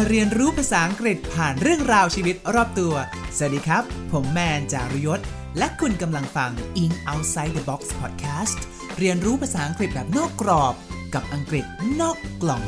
[0.00, 2.94] มาเรียนรู้ภาษาอังกฤษผ่านเรื่องราวชีวิตรอบตัว
[3.36, 5.20] สวัสดีครับ ผมแมนจารุยศ
[5.58, 6.50] และคุณกำลังฟัง
[6.82, 8.58] In Outside the Box Podcast
[8.98, 10.74] เรียนรู้ภาษาอังกฤษแบบนอกกรอบ
[11.14, 11.64] กับอังกฤษ
[12.00, 12.62] นอกกล่อง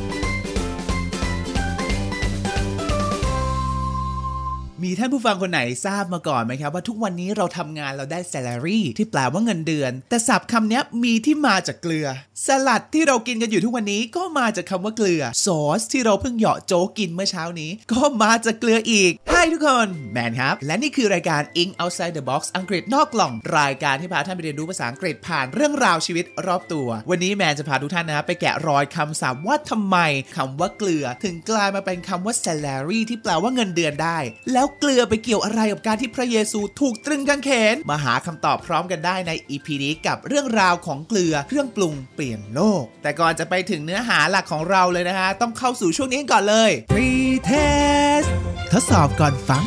[4.87, 12.07] มีท่านผู้ฟังคนไหนทราบมาก่อนไหมครับ ว่าทุกวันนี้เราทำงานเราได้ salary ที่แปลว่าเงินเดือน แต่ศัพท์คำนี้มีที่มาจากเกลือ
[12.47, 29.97] สลัดที่เรากินกันอยู่ทุกวันนี้ก็มาจากคำว่าเกลือซอสที่เราเพิ่งเหยาะโจ๊กกินเมื่อเช้านี้ ก็มาจากเกลืออีกให้ทุกคนแมนครับ และนี่คือรายการ Ink Outside the Box อังกฤษนอกกล่อง รายการที่พาท่านไปเรียนรู้ภาษาอังกฤษผ่านเรื่องราวชีวิตรอบตัว วันนี้แมนจะพาทุกท่านนะไปแกะรอยคำศัพท์ว่าทำไม
[30.37, 34.19] คำว่าเกลือ ถึงกลายมาเป็นคำว่า salary ที่แปลว่าเงินเดือนได้
[34.53, 48.29] แล้วเกลือไปเกี่ยวอะไรกับการที่พระเยซูถูกตรึงกางเขน มาหาคำตอบพร้อมกันได้ใน EP นี้กับเรื่องราวของเกลือเครื่องปรุงเปลี่ยนโลก แต่ก่อนจะไปถึงเนื้อหาหลักของเราเลยนะฮะ ต้องเข้าสู่ช่วงนี้ก่อนเลย Pre-test
[48.73, 49.65] ทดสอบก่อนฟัง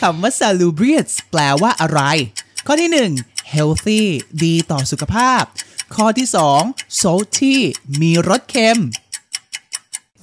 [0.00, 2.00] คำว่า salubrious แปลว่าอะไร
[2.66, 2.90] ข้อที่
[3.22, 4.02] 1 healthy
[4.44, 5.42] ดีต่อสุขภาพ
[5.96, 6.28] ข้อที่
[6.64, 7.54] 2 salty
[8.00, 8.78] มีรสเค็ม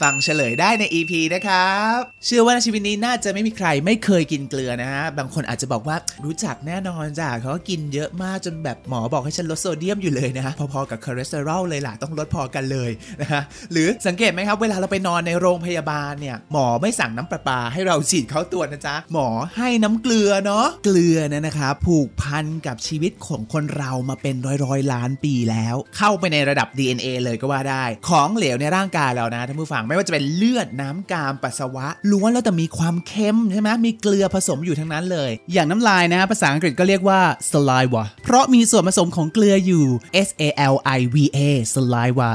[0.02, 19.28] ฟังเฉลยได้ใน EP นะครับ เชื่อว่าในชีวิตนี้น่าจะไม่มีใครไม่เคยกินเกลือนะฮะ บางคนอาจจะบอกว่ารู้จักแน่นอนจ้ะเขากินเยอะมากจนแบบหมอบอกให้ฉันลดโซเดียมอยู่เลยนะพอๆกับคอเลสเตอรอลเลยล่ะต้องลดพอกันเลยนะฮะหรือสังเกตไหมครับ เวลาเราไปนอนในโรงพยาบาลเนี่ยหมอไม่สั่งน้ำประปาให้เราฉีดเข้าตัวนะจ๊ะหมอ
[19.58, 39.86] ให้น้ำเกลือเนาะเกลือเนี่ยนะครับผูกพันกับชีวิตของคนเรามาเป็นร้อยร้อยๆล้านปีแล้ว เข้าไปในระดับ DNA เลยก็ว่าได้ ของเหลวในร่างกายเรานะท่านผู้ฟังไม่ว่าจะเป็นเลือดน้ำกามปัสสาวะล้วนแล้วแต่มีความเค็มใช่ไหมมีเกลือผสมอยู่ทั้งนั้นเลย อย่างน้ำลายนะภาษาอังกฤษก็เรียกว่า saliva เพราะมีส่วนผสมของเกลืออยู่
[40.28, 41.40] S A L I V A
[41.74, 42.30] saliva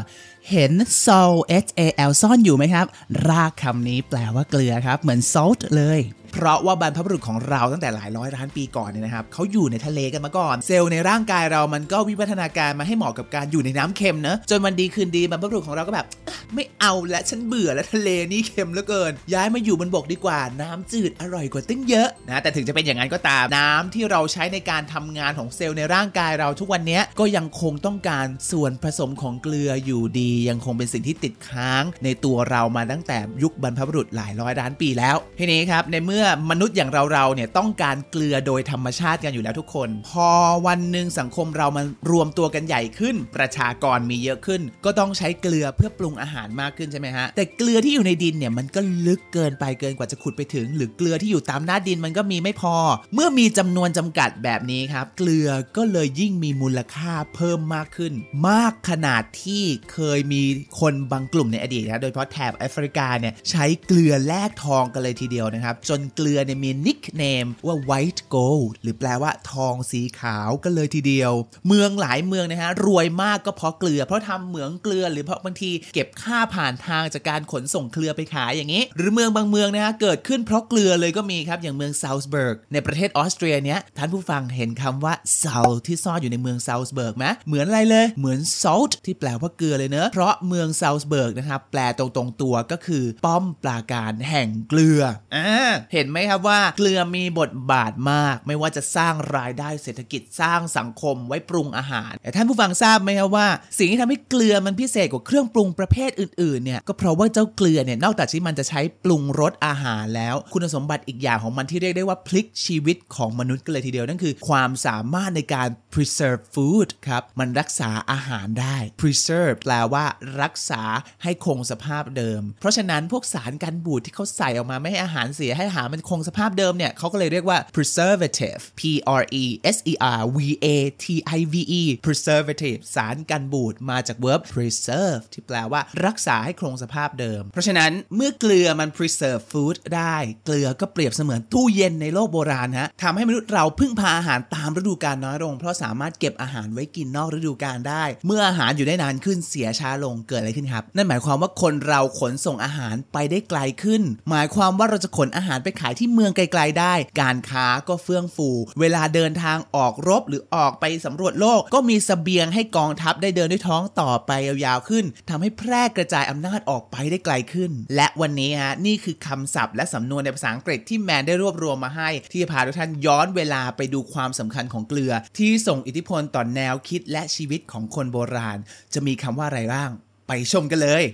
[0.51, 0.73] เห็น
[1.05, 1.33] sal
[1.65, 2.87] s a l ซ่อนอยู่ไหมครับ
[3.29, 5.99] รากคำนี้แปลว่าเกลือครับ เหมือน salt เลย
[6.39, 16.07] เพราะว่าบรรพบุรุษของเราตั้งแต่หลายร้อยล้านปีก่อนเนี่ยนะครับเขาอยู่ในทะเลกันมาก่อน เซลล์ในร่างกายเรามันก็วิวัฒนาการมาให้เหมาะกับการอยู่ในน้ำเค็มเนอะจนวันดีคืนดีบรรพบุรุษของเราก็แบบ
[16.55, 40.31] ไม่เอาและฉันเบื่อและทะเลนี่เค็มเหลือเกิน ย้ายมาอยู่บนบกดีกว่าน้ำจืดอร่อยกว่าตั้งเยอะนะแต่ถึงจะเป็นอย่างนั้นก็ตามน้ำที่เราใช้ในการทำงานของเซลล์ในร่างกายเราทุกวันนี้ก็ยังคงต้องการส่วนผสมของเกลืออยู่ดี ยังคงเป็นสิ่งที่ติดค้าง ในตัวเรามาตั้งแต่ยุคบรรพบุรุษหลายร้อยล้านปีแล้วทีนี้ครับในเมื่อมนุษย์อย่างเราเราเนี่ยต้องการเกลือโดยธรรมชาติกันอยู่แล้วทุกคน พอ
[40.67, 52.77] วันหนึ่งสังคมเรามันรวมตัวกันใหญ่ขึ้น ประชากรมีเยอะขึ้น ก็ต้องใช้เกลือเพื่อปรุงอาหารมากขึ้นใช่ไหมฮะแต่เกลือที่อยู่ในดินเนี่ยมันก็ลึกเกินไปเกินกว่าจะขุดไปถึง หรือเกลือที่อยู่ตามหน้าดินมันก็มีไม่พอ
[53.15, 58.13] เมื่อมีจำนวนจำกัดแบบนี้ครับเกลือก็เลยยิ่งมีมูลค่าเพิ่มมากขึ้น
[58.49, 60.43] มากขนาดที่เคยมี
[60.81, 71.33] คนบางกลุ่มในอดีตนะโดยเฉพาะแถบแอฟริกาเนี่ยใช้เกลือแลกทองกันเลยทีเดียวนะครับ จนเกลือเนี่ยมี nickname ว่า white gold หรือแปลว่าทองสีขาวกันเลยทีเดียว
[71.69, 95.01] เมืองหลายเมืองนะฮะรวยมากก็เพราะเกลือ เพราะทำเหมืองเกลือหรือเพราะบางทีเก็บค่าผ่านทางจากการขนส่งเกลือไปขายอย่างนี้ หรือเมืองบางเมืองนะฮะเกิดขึ้นเพราะเกลือเลยก็มีครับอย่างเมืองซาลซ์บูร์กในประเทศออสเตรียเนี้ยท่านผู้ฟังเห็นคำว่า salt ที่ซ่อนอยู่ในเมืองซาลซ์บูร์กไหมเหมือนอะไรเลยเหมือน salt ที่แปลว่าเกลือเลยเนอะเพราะเมืองซาลซ์บูร์กนะครับแปลตรงๆตัวก็คือป้อมปราการแห่งเกลือ
[95.37, 95.49] อ่า
[95.97, 103.49] เห็นไหมครับว่าเกลือมีบทบาทมาก ไม่ว่าจะสร้างรายได้เศรษฐกิจสร้างสังคมไว้ปรุงอาหารแต่ท่านผู้ฟังทราบไหมครับว่า
[103.79, 120.05] สิ่งที่ทำให้เกลือมันพิเศษกว่าเครื่องปรุงประเภทอื่นๆเนี่ยก็เพราะว่าเจ้าเกลือเนี่ยนอกจากที่มันจะใช้ปรุงรสอาหารแล้ว คุณสมบัติอีกอย่างของมันที่เรียกได้ว่าพลิกชีวิตของมนุษย์กันเลยทีเดียวนั่นคือ ความสามารถในการ preserve food ครับมันรักษาอาหารได้ preserve แปลว่า
[120.43, 120.83] รักษา
[121.23, 128.83] ให้คงสภาพเดิม เพราะฉะนั้นพวกสารกันบูดที่เขาใส่ออกมาไม่ให้อาหารเสียให้อาหารมันคงสภาพเดิมเนี่ยเขาก็เลยเรียกว่า preservative P
[129.21, 129.45] R E
[129.77, 130.67] S E R V A
[131.05, 131.07] T
[131.39, 150.85] I V E preservative สารกันบูดมาจาก verb preserve ที่แปลว่ารักษาให้คงสภาพเดิม เพราะฉะนั้นเมื่อเกลือมัน preserve food ได้ เกลือก็เปรียบเสมือนตู้เย็นในโลกโบราณฮะทำให้มนุษย์เราพึ่งพาอาหารตามฤดูกาลน้อยลง เพราะสามารถเก็บอาหารไว้กินนอกฤดูกาลได้ เมื่ออาหารอยู่ได้นานขึ้นเสียช้าลงเกิดอะไรขึ้นครับ
[150.97, 158.51] นั่นหมายความว่าคนเราขนส่งอาหารไปได้ไกลขึ้น หมายความว่าเราจะขนอาหารไปขายที่เมืองไกลๆได้ การค้าก็เฟื่องฟู
[158.81, 178.59] เวลาเดินทางออกรบหรือออกไปสำรวจโลก ก็มีเสบียงให้กองทัพได้เดินด้วยท้องต่อไปยาวๆขึ้นทำให้แพร่กระจายอำนาจออกไปได้ไกลขึ้น และวันนี้ฮะนี่คือคำศัพท์และสำนวนในภาษาอังกฤษที่แมนได้รวบรวมมาให้ ที่จะพาทุกท่านย้อนเวลาไปดูความสำคัญของเกลือ ที่ส่งอิทธิพลต่อแนวคิดและชีวิตของคนโบราณ
[178.95, 179.91] จะมีคำว่าอะไรบ้าง
[180.29, 181.05] ไปชมกันเลย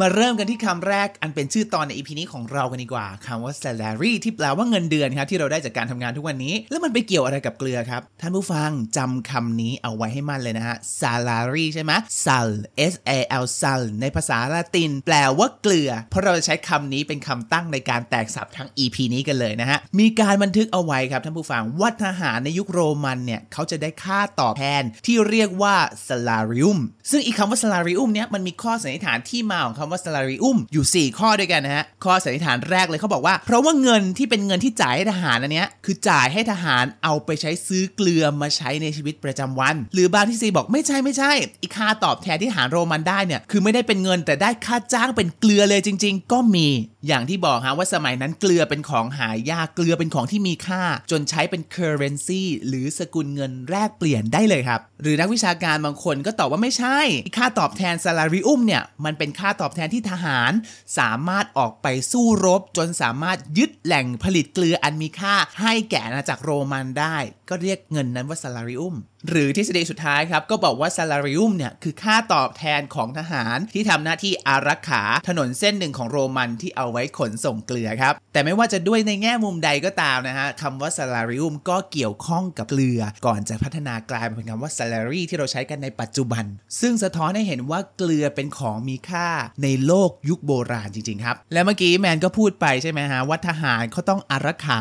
[0.00, 11.92] มาเริ่มกันที่คำแรกอันเป็นชื่อตอนในอีพีนี้ของเรากันดีกว่าคำว่า salary ที่แปลว่าเงินเดือนครับที่เราได้จากการทำงานทุกวันนี้ แล้วมันไปเกี่ยวอะไรกับเกลือครับ ท่านผู้ฟังจำคำนี้เอาไว้ให้มั่นเลยนะฮะ salary ใช่ไหม
[12.24, 12.48] sal
[12.92, 25.76] s a l sal ในภาษาละติน แปลว่าเกลือ เพราะเราจะใช้คำนี้เป็นคำตั้งในการแตกศัพท์ทั้ง EP นี้กันเลยนะฮะมีการบันทึกเอาไว้ครับท่านผู้ฟังว่าทหารในยุคโรมันเนี่ยเขาจะได้ค่าตอบแทนที่เรียกว่า
[26.08, 26.78] salarium
[27.10, 41.32] ซึ่งอีกคำว่า salarium เนี่ยมันมีข้อสันนิษฐานที่มาของคำว่า salarium อยู่ 4 ข้อด้วยกันนะฮะ ข้อสันนิษฐานแรกเลยเขาบอกว่า เพราะว่าเงินที่เป็นเงินที่จ่ายให้ทหารอันเนี้ยคือจ่ายให้ทหารเอาไปใช้ซื้อเกลือมาใช้ในชีวิตประจำวัน หรือบางที่ซีบอกไม่ใช่ไม่ใช่
[41.62, 46.68] อีกค่าตอบแทนที่ทหารโรมันได้เนี่ยคือไม่ได้เป็นเงินแต่ได้ค่าจ้างเป็นเกลือเลยจริง ๆ ก็มี
[47.06, 56.98] อย่างที่บอกฮะว่าสมัยนั้นเกลือเป็นของหายากเกลือเป็นของที่มีค่า จนใช้เป็น currency หรือสกุลเงินแลกเปลี่ยนได้เลยครับ หรือนักวิชาการบางคนก็ตอบว่าไม่ใช่
[57.36, 60.52] ค่าตอบแทน salarium เนี่ยมันเป็นค่าตอบแทนที่ทหาร
[60.98, 67.16] สามารถออกไปสู้รบ จนสามารถยึดแหล่งผลิตเกลืออันมีค่าให้แก่อาณาจักรโรมันได้
[67.48, 68.96] ก็เรียกเงินนั้นว่าซาลาริอุม
[69.28, 86.44] หรือทฤษฎีสุดท้ายครับก็บอกว่า salarium เนี่ยคือค่าตอบแทนของทหารที่ทำหน้าที่อารักขาถนนเส้นหนึ่งของโรมันที่เอาไว้ขนส่งเกลือครับแต่ไม่ว่าจะด้วยในแง่มุมใดก็ตามนะฮะคำว่า salarium ก็เกี่ยวข้องกับเกลือ ก่อนจะพัฒนากลายเป็นคำว่า salary ที่เราใช้กันในปัจจุบัน
[86.80, 89.28] ซึ่งสะท้อนให้เห็นว่าเกลือเป็นของมีค่า
[89.62, 94.80] ในโลกยุคโบราณจริงๆครับ และเมื่อกี้แมนก็พูดไปใช่ไหมฮะว่าทหารเขาต้องอารักขา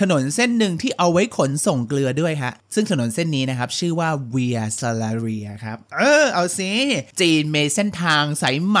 [0.00, 6.70] ถนนเส้นหนึ่งที่เอาไว้ขนส่งเกลือด้วยฮะซึ่งถนนเส้นนี้นะครับชื่อว่า Via Salaria ครับ เออ เอาสิ
[7.20, 8.78] จีนมีเส้นทางสายไหม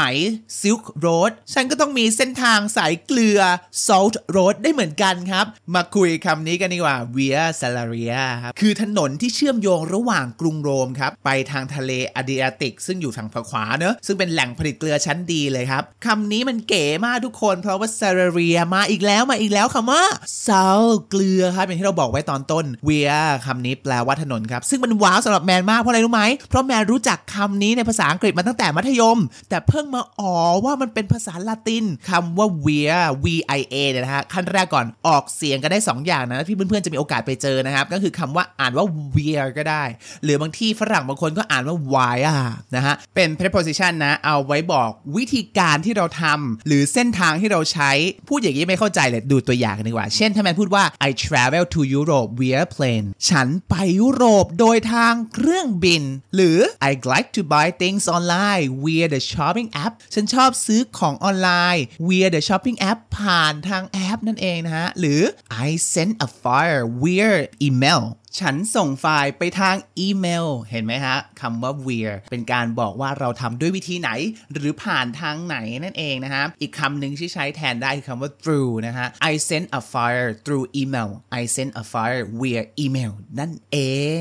[0.60, 3.40] Silk Road ฉันก็ต้องมีเส้นทางสายเกลือ
[3.86, 20.02] Salt Road ได้เหมือนกันครับ มาคุยคำนี้กันดีกว่า Via Salaria ครับคือถนนที่เชื่อมโยงระหว่างกรุงโรมครับ ไปทางทะเลอะดริอาติก ซึ่งอยู่ทางฝั่งขวาเนอะซึ่งเป็นแหล่งผลิตเกลือชั้นดีเลยครับคำนี้มันเก๋มากทุกคน เพราะว่า Salaria มาอีกแล้วมาอีกแล้วคำว่า
[20.46, 29.18] Salt เกลือครับอย่างที่เราบอกไว้ตอนต้น Via คำนี้แปลว่าถนนครับ ซึ่งมันว้าวสำหรับแมนมากเพราะอะไรรู้ไหมเพราะแมนรู้จักคำนี้ในภาษาอังกฤษมาตั้งแต่มัธยม
[29.48, 30.34] แต่เพิ่งมาอ๋อ
[30.64, 32.94] ว่ามันเป็นภาษาละตินคำว่า via
[33.24, 33.26] v
[33.58, 39.84] i a เนี่ยนะฮะขั้นแรกก่อนออกเสียงกันได้ 2 อย่างนะที่เพื่อนๆจะมีโอกาสไปเจอนะครับ ก็คือคำว่าอ่านว่า via ก็ได้
[40.24, 42.36] หรือบางที่ฝรั่งบางคนก็อ่านว่า via
[42.76, 47.90] นะฮะเป็น preposition นะเอาไว้บอกวิธีการที่เราทำหรือเส้นทางที่เราใช้
[48.28, 56.02] พูดอย่างนี้ไม่เข้าใจเลยดูตัวอย่างกันดีกว่า เช่นถ้าแมนพูดว่า I travel to Europe via plane ฉันไปยุโรปโดยทางเครื่องบิน
[56.34, 56.58] หรือ
[56.88, 62.98] I like to buy things online via the shopping app ฉันชอบซื้อของออนไลน์ via the shopping app
[63.18, 65.20] ผ่านทางแอปนั่นเองนะฮะ หรือ
[65.66, 67.32] I send a file via
[67.66, 68.02] email
[68.40, 74.10] ฉันส่งไฟล์ไปทางอีเมล เห็นไหมฮะคำว่า via เป็นการบอกว่าเราทำด้วยวิธีไหน
[74.54, 82.62] หรือผ่านทางไหนนั่นเองนะฮะ อีกคำหนึ่งที่ใช้แทนได้คือคำว่า through นะฮะ I send a file through email I send a file via
[82.84, 83.78] email นั่นเอ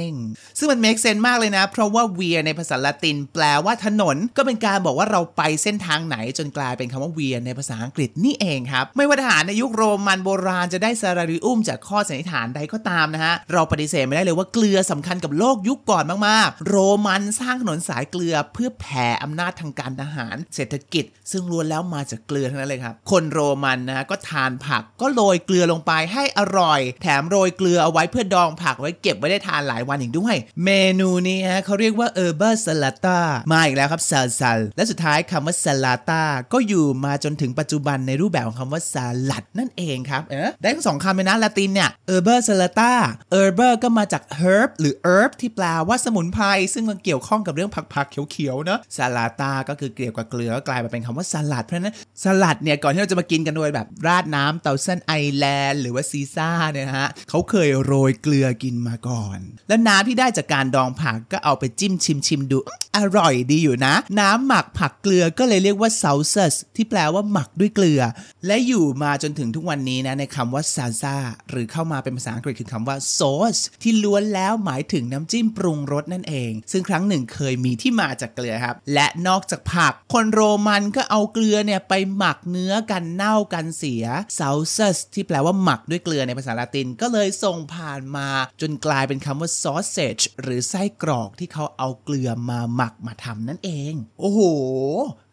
[0.07, 0.09] ง
[0.57, 22.93] ซึ่งมัน make sense มากเลยนะ เพราะว่า via ในภาษาละตินแปลว่าถนน ก็เป็นการบอกว่าเราไปเส้นทางไหนจนกลายเป็นคำว่า via ในภาษาอังกฤษนี่เองครับ ไม่ว่าทหารในยุคโรมันโบราณจะได้ซาราริอุมจากข้อสันนิษฐานใดก็ตามนะฮะ เราปฏิเสธไม่ได้เลยว่าเกลือสำคัญกับโลกยุคก่อนมากๆ โรมันสร้างถนนสายเกลือเพื่อแผ่อำนาจทางการทหาร เศรษฐกิจ ซึ่งล้วนแล้วมาจากเกลือทั้งนั้นเลยครับ
[23.11, 33.19] คนโรมันนะฮะก็ทานผักก็โรยเกลือลงไปให้อร่อย แถมโรยเกลือเอาไว้เพื่อดองผักไว้เก็บไว้ได้ทานหลายวันอีกด้วย เมนูนี้ฮะเขาเรียกว่า herba salata
[33.51, 38.95] มาอีกแล้วครับ sal sal และสุดท้ายคำว่า salata ก็อยู่มาจนถึงปัจจุบันในรูปแบบของคำว่าส
[39.29, 42.93] ลัดนั่นเองครับเออได้ทั้งสองคำเลยนะละตินเนี่ย herba salata
[43.31, 62.57] herba ก็มาจาก herb หรือ herb ที่แปลว่าสมุนไพรซึ่งมันเกี่ยวข้องกับเรื่องผักๆเขียวๆเนอะ salata ก็คือเกี่ยวกับเกลือกลายมาเป็นคำว่าสลัด เพราะฉะนั้นสลัดเนี่ยก่อนที่เราจะมากินกันโดยแบบราดน้ำ Thousand Island หรือว่าซีซ่าเนี่ยฮะเขาเคยโรยเกลือกินมาก่อน แล้วน้ำที่ได้จากการดองผักก็เอาไปจิ้มชิมชิมดู
[62.97, 68.01] อร่อยดีอยู่นะ น้ำหมักผักเกลือก็เลยเรียกว่า salsus ที่แปลว่าหมักด้วยเกลือ
[68.45, 71.15] และอยู่มาจนถึงทุกวันนี้นะในคำว่า salsa
[71.49, 84.05] หรือเข้ามาเป็นภาษาอังกฤษคือคำว่า sauce ที่ล้วนแล้วหมายถึงน้ำจิ้มปรุงรสนั่นเอง ซึ่งครั้งหนึ่งเคยมีที่มาจากเกลือครับ และนอกจากผัก คนโรมันก็เอาเกลือเนี่ยไปหมักเนื้อกันเน่ากันเสีย
[84.39, 88.27] sauces ที่แปลว่าหมักด้วยเกลือในภาษาละตินก็เลยส่งผ่านมา
[88.61, 94.41] จนกลายเป็นคำว่า sausage หรือไส้กรอกที่เขาเอาเกลือมาหมักมาทำนั่นเอง โอ้โห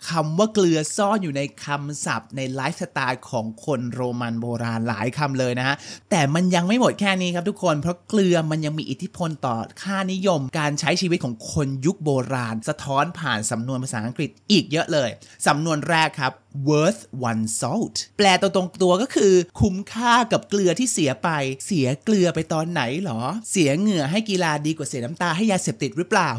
[0.08, 5.76] คำว่าเกลือซ่อนอยู่ในคำศัพท์ในไลฟ์สไตล์ของคนโรมันโบราณหลายคำเลยนะฮะ
[6.10, 15.08] แต่มันยังไม่หมดแค่นี้ครับทุกคน เพราะเกลือมันยังมีอิทธิพลต่อค่านิยม การใช้ชีวิตของคนยุคโบราณ สะท้อนผ่านสำนวนภาษาอังกฤษอีกเยอะเลย
[15.46, 16.32] สำนวนแรกครับ
[16.68, 21.28] worth one salt แปลตรงตัวก็คือ คุ้มค่ากับเกลือที่เสียไป
[21.66, 26.30] เสียเกลือไปตอนไหนหรอ เสียเหงื่อให้กีฬาดีกว่าเสียน้ำตาให้ยาเสพติดหรือเปล่า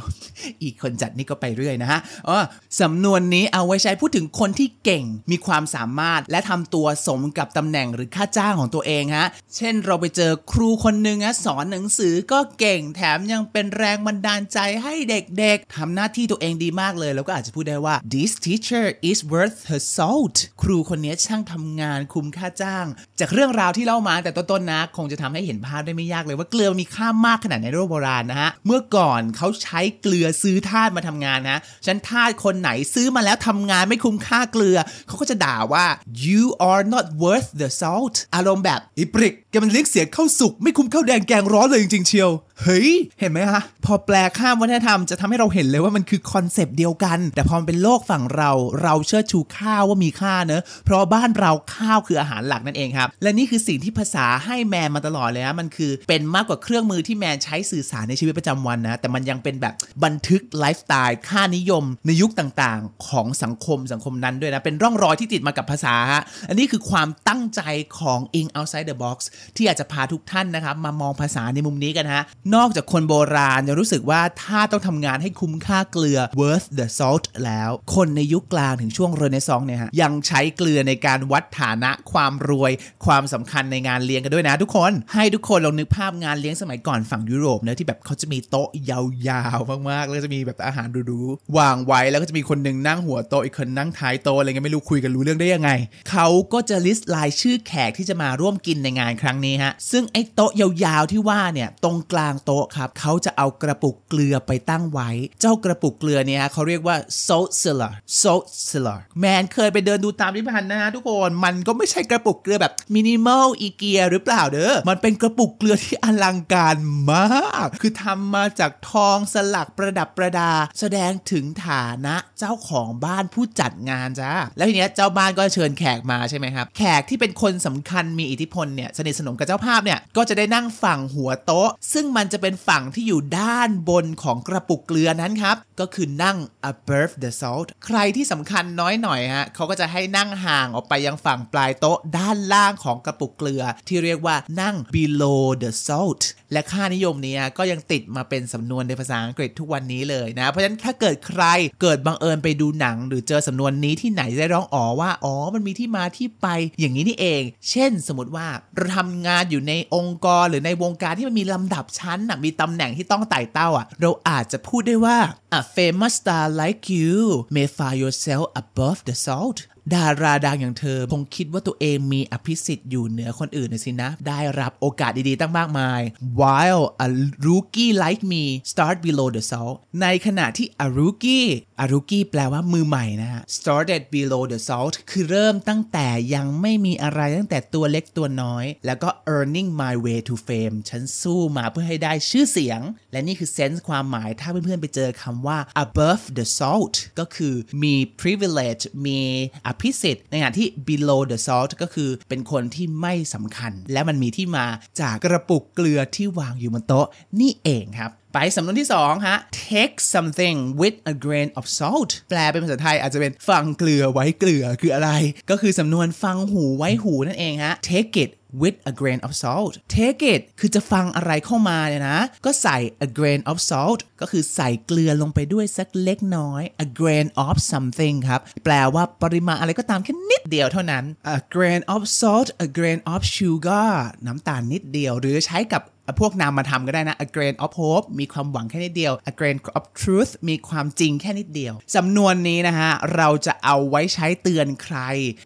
[0.64, 2.38] อีกคนจัดนี่ก็ไปเรื่อยนะฮะอ๋อ
[2.82, 22.86] สำนวนนี้เอาไว้ใช้พูดถึงคนที่เก่ง มีความสามารถ และทำตัวสมกับตำแหน่งหรือค่าจ้างของตัวเองฮะ เช่นเราไปเจอครูคนหนึ่งนะสอนหนังสือก็เก่งแถมยังเป็นแรงบันดาลใจให้เด็กๆทำหน้าที่ตัวเองดีมากเลย แล้วก็อาจจะพูดได้ว่า this teacher is worth her salt ครูคนนี้ช่างทำงานคุ้มค่าจ้าง
[23.20, 34.78] จากเรื่องราวที่เล่ามาแต่ต้นๆนะ คงจะทำให้เห็นภาพได้ไม่ยากเลยว่าเกลือมีค่ามากขนาดในโลกโบราณนะฮะ เมื่อก่อนเขาใช้เกลือซื้อทาสมาทำงานนะฉันทาสคนไหนซื้อมาแล้วทำงานไม่คุ้มค่าเกลือ
[35.08, 35.86] เขาก็จะด่าว่า
[36.26, 42.30] you are not worth the salt อารมณ์แบบอีพริกแกมันเลี้ยงเสียข้าวสุกไม่คุ้มข้าวแดงแกงร้อนเลยจริงๆเชียว
[42.64, 42.90] เฮ้ย
[43.20, 48.52] เห็นไหมฮะพอแปลข้ามวัฒนธรรมจะทำให้เราเห็นเลยว่ามันคือ concept เดียวกัน แต่พอมันเป็นโลกฝั่งเรา
[48.84, 59.74] เราเชิดชูข้าวว่ามีค่าเนอะเพราะบ้านเราข้าวคืออาหารหลักนั่นเองครับ และนี่คือสิ่งที่ภาษาให้แมนมาตลอดเลยนะมันคือเป็นมากกว่าเครื่องมือที่แมนใช้สื่อสารในชีวิตประจำวันนะ แต่มันยังเป็นแบบ
[60.04, 67.62] บันทึกไลฟ์สไตล์ค่านิยม ในยุคต่างๆ ของสังคมสังคมนั้นด้วยนะเป็นร่องรอยที่ติดมากับภาษาฮะอันนี้คือความตั้งใจ
[68.00, 69.18] ของ In Outside the Box
[69.56, 72.24] ที่อยากจะพาทุกท่านนะครับมามองภาษาในมุมนี้กันฮะ
[72.56, 82.72] นอกจากคนโบราณจะรู้สึกว่าถ้าต้องทำงานให้คุ้มค่าเกลือ worth the salt แล้ว คนในยุคกลางถึงช่วงเรเนซองส์เนี่ยฮะยังใช้เกลือในการวัดฐานะความรวย
[83.06, 95.72] ความสำคัญในงานเลี้ยงกันด้วยนะทุกคนให้ทุกคนลองนึกภาพงานเลี้ยงสมัยก่อนฝั่งยุโรปเนะที่แบบเขาจะมีโต๊ะยาวๆมากๆแล้วจะมีแบบอาหารดูๆวางไว้แล้วก็จะมีคนหนึ่งนั่งหัวโต๊ะอีกคนนั่งท้ายโต๊ะอะไรเงี้ยไม่รู้คุยกันรู้เรื่องได้ยังไง
[96.12, 105.10] เขาก็จะลิสต์รายชื่อแขกที่จะมาร่วมกินในงานครั้งนี้ฮะซึ่งไอ้โต๊ะยาวๆที่ว่าเนี่ยตรงกลางโต๊ะครับเขาจะเอากระปุกเกลือไปตั้งไว้
[105.42, 116.76] เจ้ากระปุกเกลือเนี่ยฮะเขาเรียกว่า salt cellar salt cellar แมนเคยไปเดินดูตามพิพิธภัณฑ์นะฮะทุกคนมันก็ไม่ใช่กระปุกเกลือแบบมินิมอลอีเกียหรือเปล่าเด้อมันเป็นกระปุกเกลือที่อลังการ
[117.12, 136.38] มาก คือทำมาจากทองสลักประดับประดา แสดงถึงฐานะเจ้าของบ้านผู้จัดงานจ้าแล้วทีเนี้ยเจ้าบ้านก็เชิญแขกมาใช่ไหมครับ แขกที่เป็นคนสำคัญมีอิทธิพลเนี่ยสนิทสนมกับเจ้าภาพเนี่ยก็จะได้นั่งฝั่งหัวโต๊ะ ซึ่งมันจะเป็นฝั่งที่อยู่ด้านบนของกระปุกเกลือนั้นครับ ก็คือนั่ง
[136.72, 151.44] above the salt ใครที่สำคัญน้อยหน่อยฮะเขาก็จะให้นั่งห่างออกไปยังฝั่งปลายโต๊ะด้านล่างของกระปุกเกลือ ที่เรียกว่านั่ง below the salt และค่านิยมนี้ก็ยังติดมาเป็นสำนวนในภาษาอังกฤษทุกวันนี้เลยนะ เพราะฉะนั้นถ้าเกิดใคร
[151.82, 156.48] เกิดบังเอิญไปดูหนัง หรือเจอสำนวนนี้ที่ไหนได้ร้องอ๋อว่าอ๋อมันมีที่มาที่ไป
[156.80, 165.18] อย่างนี้นี่เอง เช่น สมมติว่าเราทำงานอยู่ในองค์กรหรือในวงการที่มันมีลำดับชั้นนะมีตำแหน่งที่ต้องไต่เต้าอะ เราอาจจะพูดได้ว่า
[165.60, 167.14] a famous star like you
[167.56, 169.60] may find yourself above the salt
[169.96, 176.02] ดาราดังอย่างเธอคงคิดว่าตัวเองมีอภิสิทธิ์อยู่เหนือคนอื่นนะสินะ ได้รับโอกาสดีๆ ตั้งมากมาย
[176.40, 177.08] while a
[177.46, 181.48] rookie like me start below the salt ในขณะที่ a rookie
[181.84, 192.82] a rookie แปลว่ามือใหม่นะฮะ started below the salt คือเริ่มตั้งแต่ยังไม่มีอะไรตั้งแต่ตัวเล็กตัวน้อย แล้วก็ earning my way to fame ฉันสู้มาเพื่อให้ได้ชื่อเสียง
[193.12, 199.20] และนี่คือเซนส์ความหมายถ้าเพื่อนๆไปเจอคำว่า above the salt ก็คือมี privilege มี
[199.68, 204.66] อภิสิทธิ์ในขณะที่ below the salt ก็คือเป็นคนที่ไม่สำคัญ และมันมีที่มา
[205.02, 207.08] จากกระปุกเกลือที่วางอยู่บนโต๊ะ
[207.40, 209.38] นี่เองครับไปสำนวนที่2ฮะ
[209.70, 215.12] take something with a grain of salt แปลเป็นภาษาไทยอาจจะเป็นฟังเกลือไว้เกลือคืออะไร
[215.50, 218.32] ก็คือสำนวนฟังหูไว้หูนั่นเองฮะ take it
[218.62, 226.88] with a grain of salt take it คือจะฟังอะไรเข้ามาเนี่ยนะ ก็ใส่ a grain of salt ก็คือใส่เกลือลงไปด้วยสักเล็กน้อย a
[227.00, 231.04] grain of something ครับ แปลว่าปริมาณอะไรก็ตามแค่นิดเดียวเท่านั้น
[231.36, 233.92] a grain of salt a grain of sugar
[234.26, 235.84] น้ำตาลนิดเดียว หรือใช้กับ
[236.20, 244.98] พวกนามมาทำก็ได้นะ a grain of hope มีความหวังแค่นิดเดียว a grain of truth มีความจริงแค่นิดเดียว สำนวนนี้นะฮะ เราจะเอาไว้ใช้เตือนใคร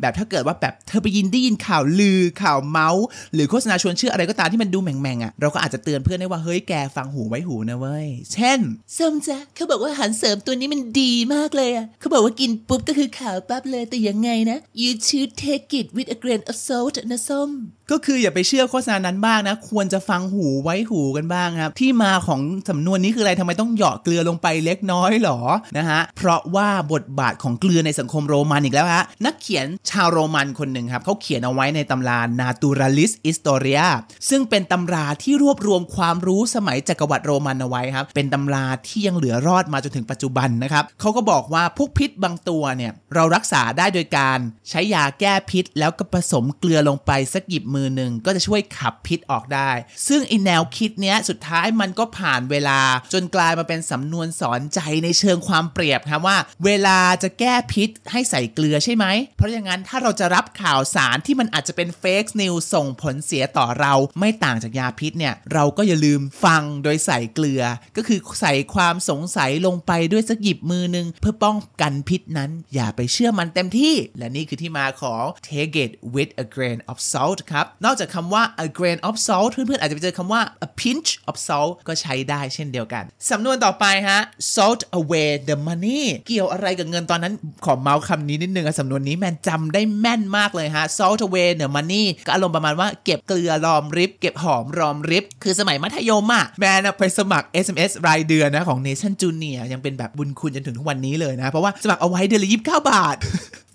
[0.01, 8.59] แบบถ้าเกิดว่าแบบเธอไปยินได้ยินข่าวลือข่าวเมาส์ หรือโฆษณาชวนเชื่ออะไรก็ตามที่มันดูแหม่งๆอะเราก็อาจจะเตือนเพื่อนได้ว่า เฮ้ยแกฟังหูไว้หูนะเว้ย เช่น
[8.97, 17.49] ส้มจ๊ะเขาบอกว่าอาหารเสริมตัวนี้มันดีมากเลยอะเขาบอกว่ากินปุ๊บก็คือขาวปั๊บเลยแต่ยังไงนะ you should take it with a grain of salt นะส้ม
[17.91, 25.39] ก็คืออย่าไปเชื่อโฆษณานั้นบ้างนะ ควรจะฟังหูไว้หูกันบ้างครับ ที่มาของสำนวนนี้คืออะไรทำไมต้องเหยาะเกลือลงไปเล็กน้อยหรอ
[25.77, 33.85] นะฮะเพราะว่าบทบาทของเกลือในสังคมโรมันอีกแล้วฮะนักเขียนชาวโรมันคนหนึ่งครับเขาเขียนเอาไว้ในตำรา Naturalis Historia
[34.29, 49.69] ซึ่งเป็นตำราที่รวบรวมความรู้สมัยจักรวรรดิโรมันเอาไว้ครับเป็นตำราที่ยังเหลือรอดมาจนถึงปัจจุบันนะครับเขาก็บอกว่าพวกพิษบางตัวเนี่ยเรารักษาได้โดยการใช้ยาแก้พิษ แล้วก็ผสมเกลือลงไปสักหยิบมือหนึ่งก็จะช่วยขับพิษออกได้
[50.07, 52.79] ซึ่งไอแนวคิดเนี้ยสุดท้ายมันก็ผ่านเวลา
[53.13, 59.05] จนกลายมาเป็นสำนวนสอนใจในเชิงความเปรียบครับว่า เวลาจะแก้พิษให้ใส่เกลือใช่ไหม
[59.37, 67.63] เพราะอย่างนั้นถ้าเราจะรับข่าวสารที่มันอาจจะเป็นเฟกนิวส่งผลเสียต่อเราไม่ต่างจากยาพิษเนี่ยเราก็อย่าลืมฟังโดยใส่เกลือ
[67.97, 79.51] ก็คือใส่ความสงสัยลงไปด้วยสักหยิบมือหนึ่งเพื่อป้องกันพิษนั้น อย่าไปเชื่อมันเต็มที่ และนี่คือที่มาของ take it with a grain of salt ครับนอกจากคำว่า a grain of salt
[79.53, 84.19] เพื่อนๆอาจจะไปเจอคำำว่า a pinch of salt ก็ใช้ได้เช่นเดียวกัน สำนวนต่อไปฮะ
[84.55, 87.33] salt away the money เกี่ยวอะไรกับเงินตอนนั้น
[87.65, 103.17] ขอเมาส์คำนี้นิดนึงอะสำนวนนี้แมนจำได้แม่นมากเลยฮะ salt away the money ก็อารมณ์ประมาณว่าเก็บเกลือรอมริบ เก็บหอมรอมริบ คือสมัยมัธยมอะแมนไปสมัคร SMS รายเดือนนะของ Nation Junior ยังเป็นแบบบุญคุณจนถึงทุกวันนี้เลยนะ เพราะว่าสมัครเอาไว้เดือนละ29บาท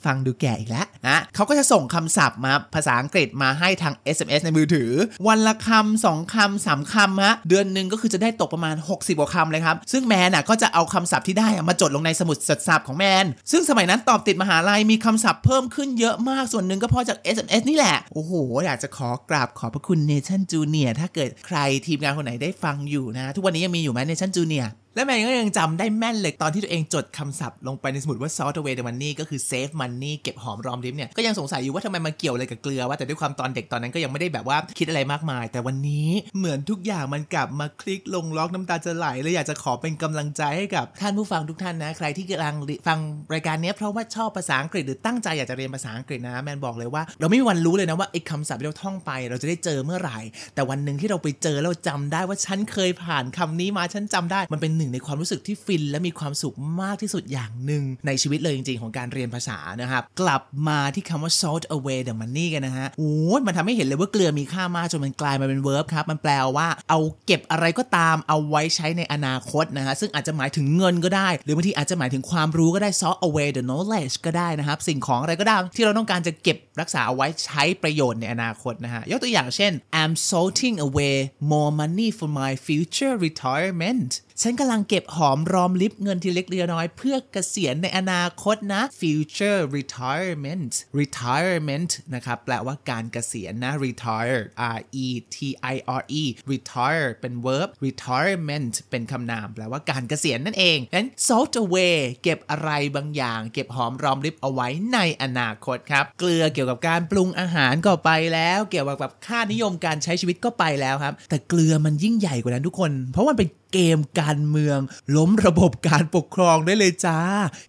[0.09, 4.91] ฟังดูแก่อีกแล้วนะเขาก็จะส่งคำศัพท์มาภาษาอังกฤษมาให้ทาง SMS ในมือถือ
[5.29, 18.33] วันละคำสองคำสามคำฮะเดือนหนึ่งก็คือจะได้ตกประมาณ 60กว่าคำเลยครับ ซึ่งแมนอะก็จะเอาคำศัพท์ที่ได้มาจดลงในสมุดจดศัพท์ของแมน ซึ่งสมัยนั้นตอบติดมหาลัยมีคำศัพท์เพิ่มขึ้นเยอะมากส่วนหนึ่งก็เพราะจาก SMS นี่แหละ โอ้โห
[18.65, 30.13] อยากจะขอกราบขอบพระคุณ Nation Junior ถ้าเกิดใครทีมงานคนไหนได้ฟังอยู่นะ ทุกวันนี้ยังมีอยู่ไหม Nation Junior และแมนก็ยังจำได้แม่นเลยตอนที่ตัวเองจดคำศัพท์ลงไปในสมุดว่า salt away the money ก็คือ save money
[30.21, 42.55] เก็บหอมรอมริบเนี่ย ก็ยังสงสัยอยู่ว่าทำไมมันเกี่ยวอะไรกับเกลือว่าแต่ด้วยความตอนเด็กตอนนั้นก็ยังไม่ได้แบบว่าคิดอะไรมากมาย แต่วันนี้เหมือนทุกอย่างมันกลับมาคลิกลงล็อกน้ำตาจะไหลเลยอยากจะขอเป็นกำลังใจให้กับท่านผู้ฟังทุกท่านนะ ใครที่กำลัง
[42.87, 42.99] ฟัง
[43.35, 50.19] รายการนี้เพราะว่าชอบภาษาอังกฤษหรือตั้งใจอยากจะเรียนภาษาอังกฤษนะแมนบอกเลยว่าเราไม่มีวันรู้เลยนะว่าไอ้คำศัพท์ที่เราท่องไป เราจะได้เจอเมื่อไหร่
[50.55, 73.19] แต่วันหนึ่งที่เราไปเจอแล้วจำได้ว่าฉันเคยผ่านคำนี้มาฉันจำได้มันเป็นหนึ่งในความรู้สึกที่ฟิน และมีความสุขมากที่สุดอย่างหนึ่งในชีวิตเลยจริงๆ ของการเรียนภาษานะครับ กลับมาที่คำว่า salt away the money กันนะฮะโอ้ยมันทำให้เห็นเลยว่าเกลือมีค่ามากจนมันกลายมาเป็น verb ครับ มันแปลว่าเอาเก็บอะไรก็ตามเอาไว้ใช้ในอนาคตนะฮะ ซึ่งอาจจะหมายถึงเงินก็ได้ หรือบางทีอาจจะหมายถึงความรู้ก็ได้ salt
[73.29, 81.17] away the knowledge ก็ได้นะครับ สิ่งของอะไรก็ได้ที่เราต้องการจะเก็บรักษาเอาไว้ใช้ประโยชน์ในอนาคตนะฮะ ยกตัวอย่างเช่น I'm salting away
[81.53, 84.11] more money for my future retirement
[84.43, 94.41] ฉันกำลังเก็บหอมรอมริบเงินทีเล็กเรียน้อย เพื่อเกษียณในอนาคตนะ future retirement retirement นะครับแปลว่าการเกษียณนะ retire
[94.77, 95.39] r e t
[95.73, 96.23] i r e
[96.53, 114.79] retire เป็น verb retirement เป็นคำนามแปลว่าการเกษียณนั่นเองงั้น salt away เก็บอะไรบางอย่าง เก็บหอมรอมริบเอาไว้ในอนาคตครับ เกลือเกี่ยวกับการปรุงอาหารก็ไปแล้ว เกี่ยวกับค่านิยมการใช้ชีวิตก็ไปแล้วครับ แต่เกลือมันยิ่งใหญ่กว่านั้นทุกคน เพราะมันเป็น เกมการเมือง
[115.17, 117.21] ล้มระบบการปกครองได้เลยจ้า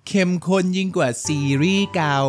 [0.07, 2.19] เข้มข้นยิ่งกว่าซีรีส์เก่า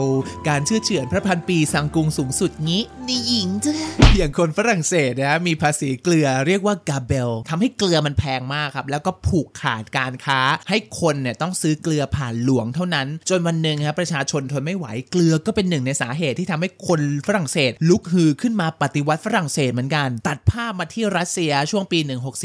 [0.49, 3.75] การเชื่อเฉือนพระพันปีสังกุงสูงสุดงี้นี่หญิงจ้ะ
[4.17, 21.99] อย่างคนฝรั่งเศสนะมีภาษีเกลือเรียกว่ากาเบลทำให้เกลือมันแพงมากครับ แล้วก็ผูกขาดการค้า ให้คนเนี่ยต้องซื้อเกลือผ่านหลวงเท่านั้น จนวันหนึ่งครับประชาชนทนไม่ไหวเกลือก็เป็นหนึ่งในสาเหตุที่ทำให้คนฝรั่งเศส ลุกฮือขึ้นมาปฏิวัติฝรั่งเศสเหมือนกัน ตัดภาพมาที่รัสเซียช่วงปี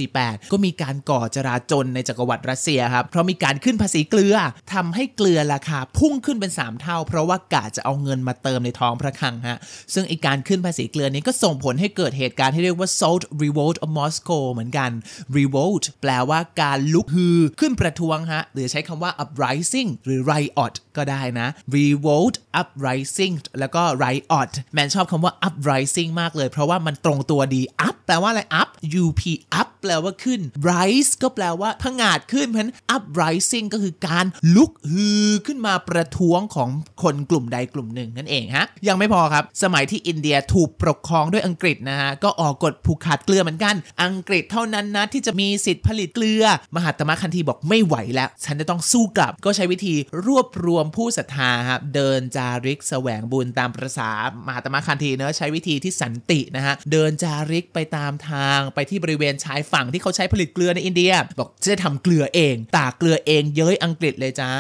[0.04, 4.36] 1648 ก็มีการก่อจราจนในจักรวรรดิรัสเซียครับเพราะมีการขึ้นภาษีเกลือ
[4.74, 9.58] ทำให้เกลือราคาพุ่งขึ้นเป็น 3 เท่า เพราะว่ากะจะเอาเงินมาเติมในท้องพระคลังฮะ
[9.94, 14.92] ซึ่งไอการขึ้นภาษีเกลือนี้ก็ส่งผลให้เกิดเหตุการณ์ที่เรียกว่า Salt Revolt of Moscow เหมือนกัน
[15.38, 27.96] Revolt แปลว่าการลุกฮือขึ้นประท้วงฮะหรือใช้คำว่า uprising หรือ riot ก็ได้นะ Revolt uprising แล้วก็ riot แมนชอบคำว่า uprising มากเลย เพราะว่ามันตรงตัวดี up
[28.06, 28.70] แปลว่าอะไร up
[29.04, 29.20] up
[29.60, 36.70] up แปลว่าขึ้น rise ก็แปลว่าผงาดขึ้น เพราะฉะนั้น uprising ก็คือการลุกฮือขึ้นมาประท้วงของ
[37.04, 46.44] คนกลุ่มใดกลุ่มหนึ่งนั่นเองฮะ ยังไม่พอครับ สมัยที่อินเดียถูกปกครองด้วยอังกฤษนะฮะ ก็ออกกฎผูกขาดเกลือเหมือนกัน อังกฤษเท่านั้นนะที่จะมีสิทธิ์ผลิตเกลือ
[46.76, 54.10] มหาตมะคันธีบอกไม่ไหวแล้ว ฉันจะต้องสู้กลับ ก็ใช้วิธีรวบรวมผู้ศรัทธาครับเดินจาริกแสวงบุญตามประษา
[54.48, 64.52] มหาตมะคันธีเนอะใช้วิธีที่สันตินะฮะเดินจาริกไปตามทางไปที่บริเวณชายฝั่งที่เขาใช้ผลิตเกลือในอินเดียบอกจะทำเกลือเอง ตากเกลือเองเย้ยอังกฤษเลยจ้า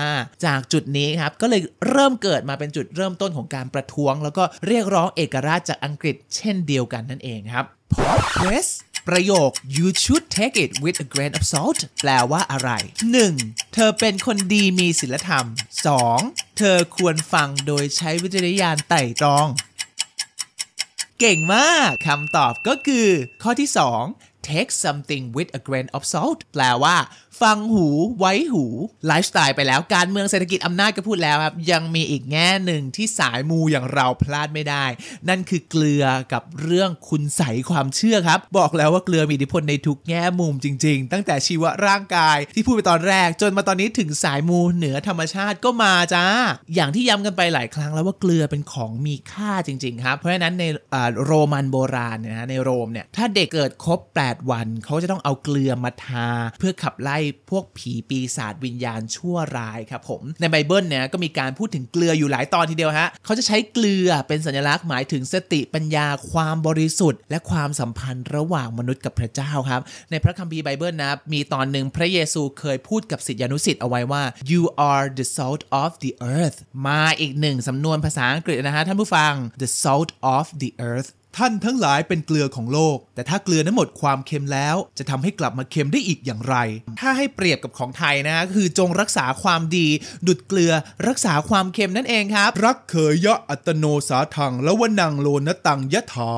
[0.45, 8.71] จากจุดนี้ครับก็เลยเริ่มเกิดมาเป็นจุดเริ่มต้นของการประท้วง แล้วก็เรียกร้องเอกราชจากอังกฤษ เช่นเดียวกันนั่นเองครับ Podcast
[9.07, 12.69] ประโยค you should take it with a grain of salt แปลว่าอะไร
[13.23, 13.73] 1.
[13.73, 15.45] เธอเป็นคนดีมีศีลธรรม
[16.01, 16.57] 2.
[16.57, 19.47] เธอควรฟังโดยใช้วิจารณญาณไต่ตรอง
[21.19, 23.07] เก่งมาก คำตอบก็คือ
[23.43, 23.69] ข้อที่
[24.03, 26.96] 2 take something with a grain of salt แปลว่า
[27.41, 27.87] ฟังหู
[28.19, 28.65] ไว้หู
[29.07, 34.85] ไลฟ์สไตล์ไปแล้วการเมืองเศรษฐกิจอำนาจก็พูดแล้วครับ ยังมีอีกแง่หนึ่งที่สายมูอย่างเราพลาดไม่ได้
[35.29, 46.25] นั่นคือเกลือกับเรื่องคุณใสความเชื่อครับ บอกแล้วว่าเกลือมีอิทธิพลในทุกแง่มุมจริง ๆ ตั้งแต่ชีวร่างกายที่พูดไปตอนแรก จนมาตอนนี้ถึงสายมูเหนือธรรมชาติก็มาจ้า
[46.75, 57.17] อย่างที่ย้ำกันไปหลายครั้งแล้วว่าเกลือเป็นของมีค่าจริง ๆ ครับ เพราะฉะนั้นในอ่าโรมันโบราณเนี่ยนะในโรมเนี่ยถ้าเด็กเกิดครบ 8 วันเขาจะต้องเอาเกลือมาทาเพื่อขับไล่
[57.49, 74.61] พวกผีปีศาจวิญญาณชั่วร้ายครับผมในไบเบิลเนี่ยก็มีการพูดถึงเกลืออยู่หลายตอนทีเดียวฮะเขาจะใช้เกลือเป็นสัญลักษณ์หมายถึงสติปัญญาความบริสุทธิ์ และความสัมพันธ์ระหว่างมนุษย์กับพระเจ้าครับ ในพระคัมภีร์ไบเบิลนะมีตอนหนึ่งพระเยซูเคยพูดกับศิษยานุศิษย์เอาไว้ว่า you
[74.91, 76.57] are the salt of the earth
[76.87, 86.55] มาอีกหนึ่งสำนวนภาษาอังกฤษนะฮะท่านผู้ฟัง the salt of the earth ท่านทั้งหลายเป็นเกลือของโลก แต่ถ้าเกลือนั้นหมดความเค็มแล้ว จะทำให้กลับมาเค็มได้อีกอย่างไร
[86.99, 89.87] ถ้าให้เปรียบกับของไทยนะคือจงรักษาความดี
[90.27, 90.71] ดุดเกลือ
[91.07, 96.31] รักษาความเค็มนั่นเองครับ รักเคยยะอัตโนสาทังแล้ววนังโลนตังยะถา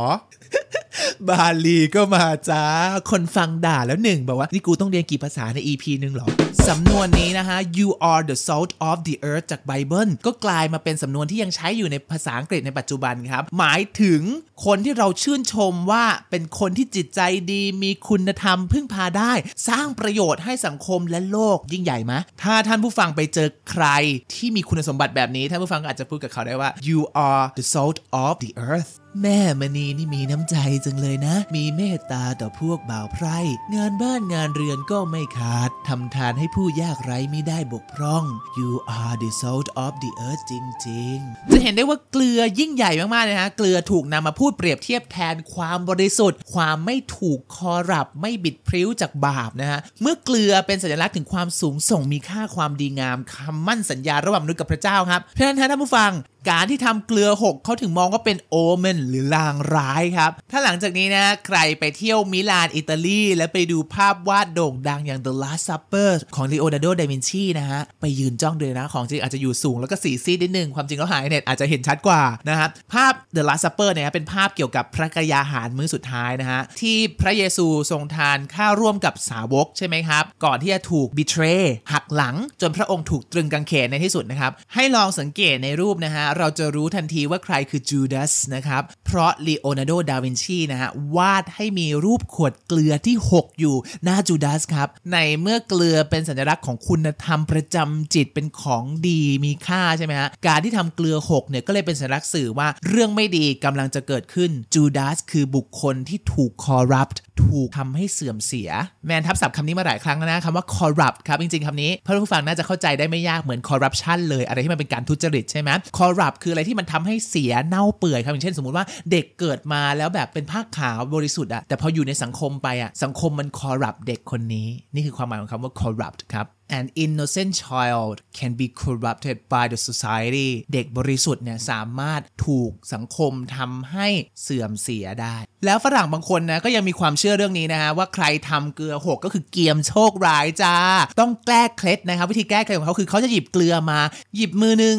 [1.29, 2.63] บาลีก็มาจ้า
[3.11, 6.27] คนฟังด่าแล้วหนึ่งบอกว่า นี่กูต้องเรียนกี่ภาษาใน EP หนึ่งเหรอ
[6.67, 14.21] สำนวนนี้นะคะ you are the salt of the earth จากไบเบิลก็กลายมาเป็นสำนวนที่ยังใช้อยู่ในภาษาอังกฤษในปัจจุบันครับ หมายถึง
[14.65, 19.33] คนที่เราชื่นชมว่าเป็นคนที่จิตใจดี มีคุณธรรมพึ่งพาได้
[19.69, 23.85] สร้างประโยชน์ให้สังคมและโลกยิ่งใหญ่ไหมถ้าท่านผู้ฟังไปเจอใคร
[24.33, 33.37] ที่มีคุณสมบัติแบบนี้ท่านผู้ฟังอาจจะพูดกับเขาได้ว่า you are the salt of the earth แม่มณีนี่มีน้ำใจจังเลยนะ มีเมตตาต่อพวกบ่าวไพร่
[33.75, 38.23] งานบ้านงานเรือนก็ไม่ขาดทำทานให้ผู้ยากไร้ไม่ได้บกพร่อง
[38.59, 40.53] You are the salt of the earth จ
[40.87, 56.11] ริง ๆ จะเห็นได้ว่าเกลือยิ่งใหญ่มากๆเลยนะเกลือถูกนำมาพูดเปรียบเทียบแทนความบริสุทธิ์ ความไม่ถูก corrupt ไม่บิดพลิ้วจากบาปนะฮะเมื่อเกลือเป็นสัญลักษณ์ถึงความสูงส่งมีค่าความดีงามคำมั่นสัญญาระหว่างมนุษย์กับพระเจ้าครับเพราะฉะนั้นท่านผู้ฟัง
[56.49, 68.87] การที่ทำเกลือหกเขาถึงมองว่าเป็น omen หรือลางร้ายครับ ถ้าหลังจากนี้นะ ใครไปเที่ยวมิลานอิตาลี และไปดูภาพวาดโด่งดังอย่าง The Last Supper ของ Leonardo da Vinci นะฮะ ไปยืนจ้องเลยนะ
[68.93, 100.29] ของจริงอาจจะอยู่สูงแล้วก็สีซีดนิดนึง ความจริงแล้วหาในเน็ตอาจจะเห็นชัดกว่านะครับภาพ The Last Supper เนี่ยเป็นภาพเกี่ยวกับพระกยาหารมื้อสุดท้ายนะฮะที่พระเยซูทรงทานข้าวร่วมกับสาวกใช่ไหมครับ ก่อนที่จะถูก betray หักหลัง จนพระองค์ถูกตรึงกางเขนในที่สุดนะครับให้ลองสังเกตในรูปนะฮะเราจะรู้ทันทีว่าใครคือจูดาสนะครับ เพราะลีโอนาร์โด ดาวินชีนะฮะวาดให้มีรูปขวดเกลือที่ 6 อยู่หน้าจูดาสครับ ในเมื่อเกลือเป็นสัญลักษณ์ของคุณธรรมประจำจิตเป็นของดีมีค่าใช่ไหมฮะ
[100.47, 108.69] การที่ทำเกลือ 6 เนี่ยก็เลยเป็นสัญลักษณ์สื่อว่าเรื่องไม่ดีกำลังจะเกิดขึ้นจูดาสคือบุคคลที่ถูก corrupt ถูกทำให้เสื่อมเสีย
[109.05, 126.47] แมนทับศัพท์คำนี้มาหลายครั้งแล้วนะคำว่า corrupt ครับ จริง ๆคำนี้เพื่อนผู้ฟังน่าจะเข้าใจได้ไม่ยากเหมือน corruption เลย อะไรที่มันเป็นการทุจริตใช่ไหม corrupt คืออะไรที่มันทำให้เสียเน่าเปื่อยครับอย่างเช่นสมมุติว่าเด็กเกิดมาแล้วแบบเป็นผ้าขาวบริสุทธิ์อะแต่พออยู่ในสังคมไปอะสังคมมัน corrupt เด็กคนนี้ นี่คือความหมายของคำว่า corrupt ครับ
[126.69, 134.07] An innocent child can be corrupted by the society เด็กบริสุทธิ์เนี่ยสามารถถูกสังคมทำให้
[134.41, 140.75] เสื่อมเสียได้ แล้วฝรั่งบางคนนะก็ยังมีความเชื่อเรื่องนี้นะฮะว่าใครทำเกลือหกก็คือเกียมโชคร้ายจ้า
[141.19, 143.99] ต้องแก้เคล็ดนะครับวิธีแก้เคล็ดของเขาคือเขาจะหยิบเกลือมา
[144.35, 144.97] หยิบมือหนึ่ง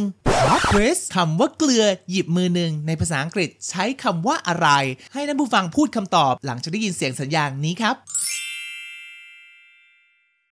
[0.71, 4.69] คริสคำว่าเกลือหยิบมือหนึ่งในภาษาอังกฤษใช้คำว่าอะไร
[5.13, 7.95] ให้ท่านผู้ฟังพูดคำตอบหลังจากได้ยินเสียงสัญญาณนี้ครับ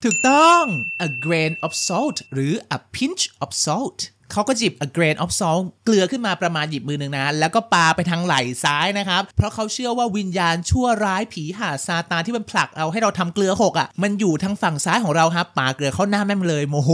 [0.03, 0.65] ถูกต้อง
[1.07, 3.99] a grain of salt หรือ a pinch of salt
[4.32, 16.90] เขาก็จิบ a grain of salt เกลือขึ้นมาประมาณหยิบมือหนึ่งนะ แล้วก็ปาไปทางไหล่ซ้ายนะครับ เพราะเขาเชื่อว่าวิญญาณชั่วร้ายผีหาซาตานที่มันผลักเอาให้เราทำเกลือหกอะ่ะ มันอยู่ทางฝั่งซ้ายของเราครับปาเกลือเข้าหน้าแม่งเลยโมโห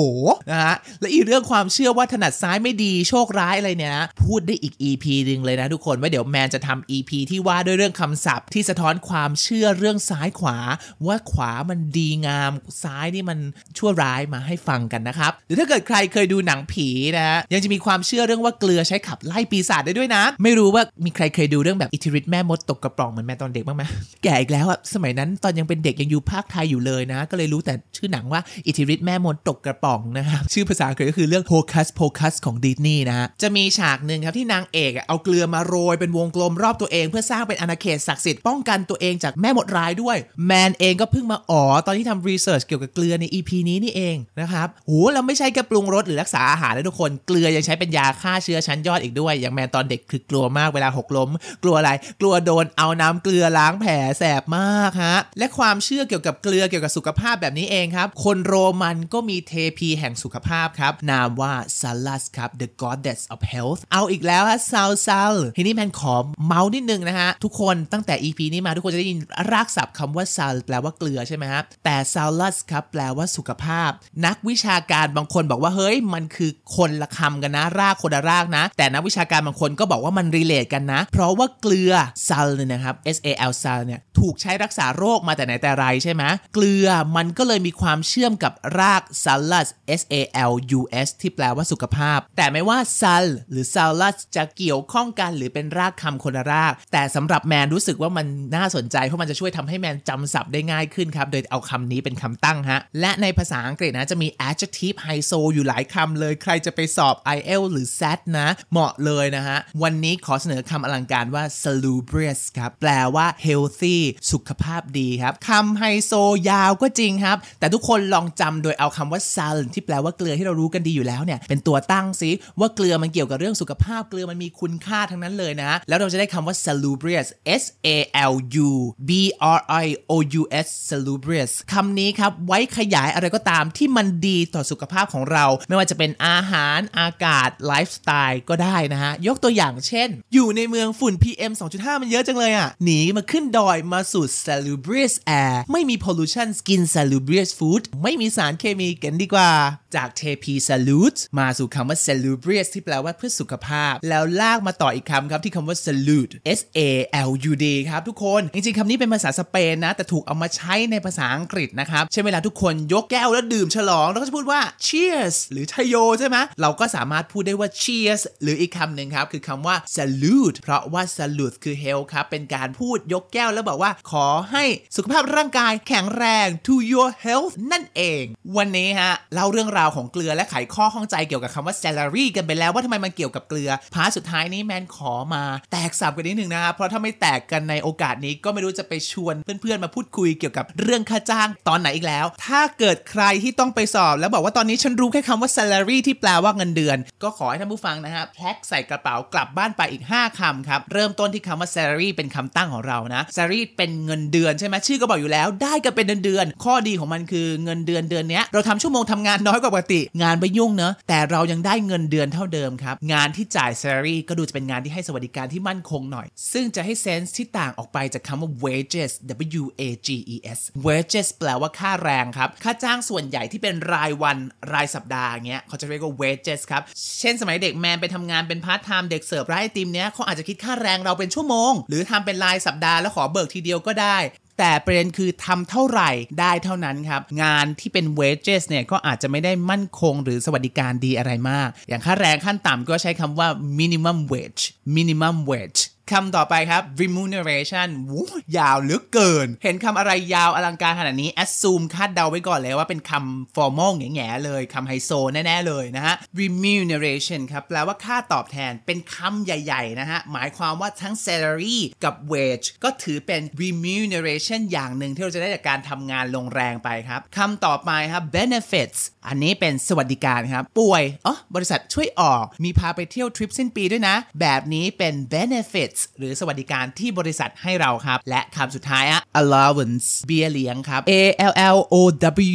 [0.51, 10.59] นะฮะ และอีกเรื่องความเชื่อว่าถนัดซ้ายไม่ดีโชคร้ายอะไรเนี่ยนะพูดได้อีก EP หนึ่งเลยนะทุกคนว่าเดี๋ยวแมนจะทำ EP ที่ว่าด้วยเรื่องคำศัพท์ ที่สะท้อนความเชื่อเรื่องซ้ายขวา
[11.07, 13.38] ว่าขวามันดีงามซ้ายนี่มัน
[13.77, 16.88] ชั่วร้ายมาให้ฟังกันนะครับหรือถ้าเกิดใครเคยดูหนังผี
[17.21, 23.83] นะะ ยังจะมีความเชื่อเรื่องว่าเกลือใช้ขับไล่ปีศาจได้ด้วยนะ ไม่รู้ว่ามีใครเคยดูเรื่องแบบอิทธิฤทธิ์แม่มดตกกระป๋องเหมือนแม่ตอนเด็กบ้างไหม
[24.25, 40.16] แก่อีกแล้วอะสมัยนั้นตอนยังเป็นเด็กยังอยู่ภาคไทยอยู่เลยนะ ก็เลยรู้แต่ชื่อหนังว่าอิทธิฤทธิ์แม่มดตกกระป๋องนะครับชื่อภาษาอังกฤษก็คือเรื่องโ o คัสโ o คัสของดิสนีย์นะฮะจะมีฉากหนึ่งครับที่นางเอกเอาเกลือมาโรยเป็นวงกลมรอบตัวเอง เพื่อสร้างเป็นอาณาเขตศักดิ์สิทธิ์ป้องกันตัวเองจากแม่มดร้ายด้วย
[40.47, 51.31] แมนเองก็เพิ่งมาอ๋อตอนที่ทำรีเสิร์ชเกี่ยวกับเกลือใน EP นี้นี่เองนะครับโหเราไม่ใช่แค่ปรุงรสหรือรักษาอาหารนะทุกคนเกลือยังใช้เป็นยาฆ่าเชื้อชั้นยอดอีกด้วย อย่างแมนตอนเด็กคือกลัวมากเวลาหกล้ม
[51.62, 66.14] กลัวอะไร กลัวโดนเอาน้ำเกลือล้างแผลแสบมากฮะ และความเชื่อเกี่ยวกับเกลือเกี่ยวกับสุขภาพแบบนี้เองครับ คนโรมันก็มีเทพีแห่งสุขภาพครับ นามว่าซาลัสครับ the goddess of health เอาอีกแล้วฮะซาลซาลทีนี้แมนขอ
[66.46, 69.18] เมาส์นิดนึงนะฮะ ทุกคนตั้งแต่ EP นี้มาทุกคนจะได้ยิน
[69.53, 73.90] รากศัพท์คำว่าซาลแปลว่าเกลือใช่ไหมฮะ แต่ซาลัสครับแปลว่าสุขภาพ
[74.27, 81.93] นักวิชาการบางคนบอกว่าเฮ้ยมันคือคนละคำกันนะ รากคนละรากนะ แต่นักวิชาการบางคนก็บอกว่ามันรีเลทกันนะ เพราะว่าเกลือ
[82.29, 86.23] ซาลเนี่ยนะครับ S A L ซาลเนี่ยถูกใช้รักษาโรคมาแต่ไหนแต่ไรใช่ไหม
[86.55, 89.69] เกลือมันก็เลยมีความเชื่อมกับราก salus
[90.01, 90.15] S A
[90.51, 107.14] L U S ที่แปลว่าสุขภาพ แต่ไม่ว่า sal หรือ salus จะเกี่ยวข้องกันหรือเป็นรากคำคนละราก แต่สำหรับแมนรู้สึกว่ามันน่าสนใจเพราะมันจะช่วยทำให้แมนจำศัพท์ได้ง่ายขึ้นครับ โดยเอาคำนี้เป็นคำตั้งฮะ และในภาษาอังกฤษนะจะมี adjective ไฮโซอยู่หลายคำเลย ใครจะไปสอบ
[107.37, 113.98] IELTS หรือ SAT นะ เหมาะเลยนะฮะ วันนี้ขอเสนอคำอลังการว่า salubrious ครับ แปลว่า healthy
[114.33, 116.12] สุขภาพดีครับคำไฮโซ
[116.50, 127.29] ยาวก็จริงครับ แต่ทุกคนลองจำโดยเอาคำว่า sal ที่แปลว่าเกลือที่เรารู้กันดีอยู่แล้วเนี่ย เป็นตัวตั้งซิว่าเกลือมันเกี่ยวกับเรื่องสุขภาพเกลือมันมีคุณค่าทั้งนั้นเลยนะ แล้วเราจะได้คำว่า salubrious
[127.62, 127.88] S A
[128.33, 128.35] L
[128.68, 128.70] U
[129.09, 129.11] B
[129.57, 145.14] R I O U S salubrious คำนี้ครับไว้ขยายอะไรก็ตามที่มันดีต่อสุขภาพของเรา ไม่ว่าจะเป็นอาหารอากาศไลฟ์สไตล์ก็ได้นะฮะ ยกตัวอย่างเช่น อยู่ในเมืองฝุ่น PM 2.5 มันเยอะจังเลยอะ หนีมาขึ้นดอยมาสูด salubrious
[145.43, 149.51] air ไม่มี pollution กิน salubrious food ไม่มีสารเคมีกันดีกว่า
[149.97, 156.81] จากเทพี salute มาสู่คำว่า salubrious ที่แปลว่าเพื่อสุขภาพ แล้วลากมาต่ออีกคำครับที่คำว่า salute S A
[157.29, 171.77] L U D ครับทุกคน จริงๆคำนี้เป็นภาษาสเปนนะ แต่ถูกเอามาใช้ในภาษาอังกฤษนะครับเช่เวลาทุกคนยกแก้วแล้วดื่มฉลองเราก็จะพูดว่า cheers หรือชโยใช่ไหมเราราก็สามารถพูดได้ว่า cheers หรืออีกคำหนึ่งครับ คือคำว่า salute เพราะว่า salute คือ
[171.85, 174.65] health ครับ เป็นการพูดยกแก้วแล้วบอกว่า ขอให้
[174.97, 178.23] สุขภาพร่างกายแข็งแรง to your health นั่นเอง
[178.57, 202.09] วันนี้ฮะ เล่าเรื่องราวของเกลือและไขข้อข้องใจเกี่ยวกับคำว่า salary กันไปแล้วว่าทำไมมันเกี่ยวกับเกลือ part สุดท้ายนี้แมนขอมา แตกศัพท์กันนิดนึงนะครับเพราะถ้าไม่แตกกันในโอกาสนี้ก็ไม่รู้จะไปชวนเพื่อนๆมาพูดคุยเกี่ยวกับเรื่องค่าจ้างตอนไหนอีกแล้ว ถ้าเกิดใครที่ต้องไปสอบ แล้วบอกว่าตอนนี้ฉันรู้แค่คำว่า salary ที่แปลว่าเงินเดือน ก็ขอให้ท่านผู้ฟังนะฮะแพ็คใส่กระเป๋ากลับบ้านไปอีก 5คำครับ เริ่มต้นที่คำว่า salary
[202.16, 219.12] เป็นคำตั้งของเรานะ salary เป็นเงินเดือนใช่ไหมชื่อก็บอกอยู่แล้ว ได้กันเป็นเดือนๆข้อดีของมันคือเงินเดือนเดือนเนี้ยเราทำชั่วโมงทำงานน้อยกว่าปกติ งานไม่ยุ่งเนอะแต่เรายังได้เงินเดือนเท่าเดิมครับงานที่จ่าย salary ก็ดูจะเป็นงานที่ให้สวัสดิการที่มั่นคงหน่อย ซึ่งจะให้ sense ที่ต่างออกไปจากคำว่า wages
[219.61, 224.37] W A G E S wages แปลว่าค่าแรงครับค่าจ้างส่วนใหญ่ที่เป็นรายวัน
[224.73, 226.83] รายสัปดาห์เงี้ยเขาจะเรียกว่า wages ครับ
[227.21, 234.19] เช่นสมัยเด็กแมนไปทำงานเป็นพาร์ทไทม์เด็กเสิร์ฟร้านไอติมเนี้ยเขาอาจจะคิดค่าแรงเราเป็นชั่วโมง หรือทำเป็นรายสัปดาห์แล้วขอเบิกทีเดียวก็ได้
[234.59, 236.11] แต่ประเด็นคือทำเท่าไหร่
[236.41, 244.63] ได้เท่านั้นครับ งานที่เป็น wages เนี่ยก็อาจจะไม่ได้มั่นคงหรือสวัสดิการดีอะไรมาก อย่างค่าแรงขั้นต่ำก็ใช้คำว่า minimum wage
[244.97, 245.81] minimum wage
[246.12, 248.27] คำต่อไปครับ remuneration วู้
[248.59, 268.99] ยาวเหลือเกิน เห็นคำอะไรยาวอลังการขนาดนี้ assume คาดเดาไว้ก่อนเลยว่าเป็นคำ formal แง่ๆเลยคำไฮโซแน่ๆเลยนะฮะ remuneration ครับแปลว่าค่าตอบแทนเป็นคำใหญ่ๆนะฮะ หมายความว่าทั้ง salary กับ wage ก็ถือเป็น remuneration อย่างหนึ่งที่เราจะได้จากการทำงานลงแรงไปครับคำต่อไปครับ benefits
[269.29, 281.13] อันนี้เป็นสวัสดิการครับ ป่วยอ๋อบริษัทช่วยออก มีพาไปเที่ยวทริปสิ้นปีด้วยนะ แบบนี้เป็น benefits หรือสวัสดิการที่บริษัทให้เราครับ และคำสุดท้ายอะ allowance เบี้ยเลี้ยงครับ A
[281.51, 281.97] L L O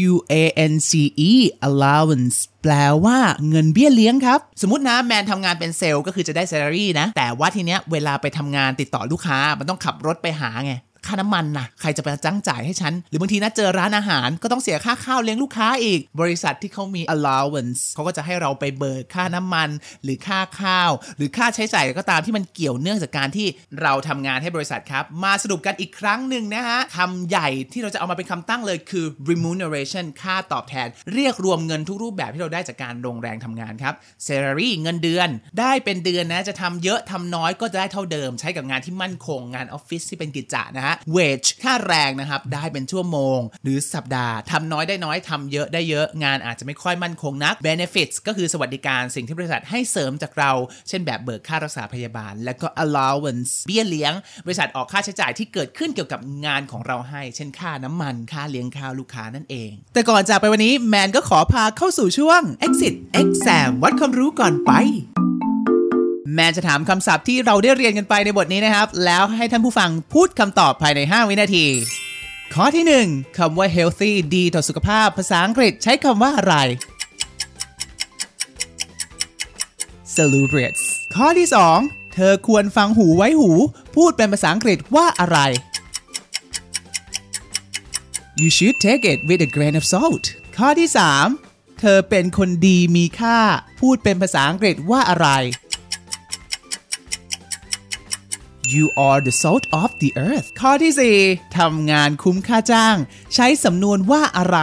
[0.10, 0.92] W A N C
[1.30, 1.32] E
[1.68, 2.74] allowance แปล
[3.06, 3.18] ว่า
[3.50, 10.74] เงินเบี้ยเลี้ยงครับ สมมตินะแมนทำงานเป็นเซลล์ก็คือจะได้ salary นะ แต่ว่าทีเนี้ยเวลาไปทำงานติดต่อลูกค้ามันต้องขับรถไปหาไง
[11.08, 19.70] ค่าน้ำมันนะใครจะไปจ้างจ่ายให้ฉัน หรือบางทีนะเจอร้านอาหารก็ต้องเสียค่าข้าวเลี้ยงลูกค้าอีก บริษัทที่เขามี allowance เขาก็จะให้เราไปเบิกค่าน้ำมัน
[20.04, 23.48] หรือค่าข้าว หรือค่าใช้จ่ายก็ตามที่มันเกี่ยวเนื่องจากการที่
[23.82, 33.94] เราทำงานให้บริษัทครับ มาสรุปกันอีกครั้งหนึ่งนะฮะคำใหญ่ที่เราจะเอามาเป็นคำตั้งเลยคือ remuneration ค่าตอบแทน เรียกรวมเงินทุกรูปแบบที่เราได้จากการลงแรงทำงานครับ
[34.28, 50.52] salary เงินเดือน ได้เป็นเดือนนะจะทำเยอะทำน้อยก็จะได้เท่าเดิม ใช้กับงานที่มั่นคงงานออฟฟิศที่เป็นกิจจะนะฮะ wage ค่าแรงนะครับ ได้เป็นชั่วโมง หรือสัปดาห์ทำน้อยได้น้อยทำเยอะได้เยอะงานอาจจะไม่ค่อยมั่นคงนัก benefits ก็คือสวัสดิการสิ่งที่บริษัทให้เสริมจากเรา
[50.90, 54.14] เช่นแบบเบิกค่ารักษาพยาบาล และก็ allowance เบี้ยเลี้ยง
[54.46, 64.72] บริษัทออกค่าใช้จ่ายที่เกิดขึ้นเกี่ยวกับงานของเราให้ เช่นค่าน้ำมันค่าเลี้ยงข้าวลูกค้านั่นเอง แต่ก่อนจากไปวันนี้แมนก็ขอพาเข้าสู่ช่วง exit exam วัดความรู้ก่อนไป
[66.36, 71.66] แมนจะถามคำศัพท์ที่เราได้เรียนกันไปในบทนี้นะครับ แล้วให้ท่านผู้ฟังพูดคำตอบภายใน 5 วินาที
[72.54, 76.56] ข้อที่ 1คำว่า healthy ดีต่อสุขภาพ ภาษาอังกฤษใช้คำว่าอะไร
[80.16, 80.80] salubrious
[81.16, 81.48] ข้อที่
[81.82, 83.52] 2 เธอควรฟังหูไว้หู
[83.96, 85.38] พูดเป็นภาษาอังกฤษว่าอะไร
[88.42, 90.24] You should take it with a grain of salt
[90.58, 90.90] ข้อที่
[91.34, 93.38] 3 เธอเป็นคนดีมีค่า
[93.80, 95.28] พูดเป็นภาษาอังกฤษว่าอะไร
[98.74, 100.94] You are the salt of the earth ข้อที่
[101.26, 102.96] 4ทำงานคุ้มค่าจ้าง
[103.36, 104.58] ใช้สำนวนว่าอะไร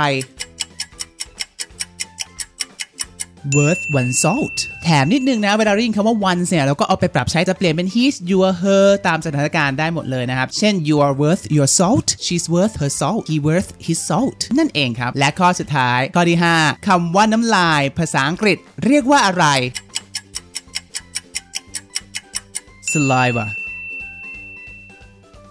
[3.57, 11.45] worth one salt แถมนิดนึงนะ เวลาเรียกคำว่า one เนี่ยเราก็เอาไปปรับใช้จะเปลี่ยนเป็น his your her ตามสถานการณ์ได้หมดเลยนะครับ เช่น you are worth
[11.57, 18.57] your salt she's worth her salt he worth his salt นั่นเองครับ และข้อสุดท้าย ข้อที่ 5คำว่าน้ำลาย ภาษาอังกฤษ
[18.87, 19.45] เรียกว่าอะไร
[22.93, 23.47] saliva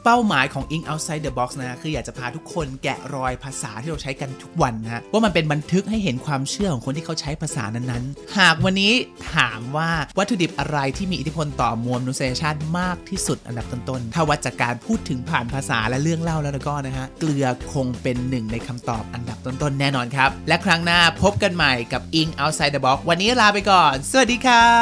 [0.06, 8.94] เป้าหมายของ Ink Outside the Box นะคืออยากจะพาทุกคนแกะรอยภาษาที่เราใช้กันทุกวันนะฮะว่ามันเป็นบันทึกให้เห็นความเชื่อของคนที่เขาใช้ภาษานั้นๆ หากวันนี้
[9.34, 24.76] ถามว่าวัตถุดิบอะไรที่มีอิทธิพลต่อมวลมนุษยชาติมากที่สุดอันดับต้นๆถ้าวัดจากการพูดถึงผ่านภาษาและเรื่องเล่าแล้วก็นะฮะเกลือคงเป็นหนึ่งในคำตอบอันดับต้นๆแน่นอนครับ และครั้งหน้าพบกันใหม่กับ Ink Outside the Box วันนี้ลาไปก่อน สวัสดีครั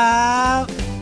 [0.61, 0.98] บ